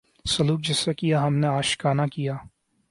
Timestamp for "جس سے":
0.61-0.93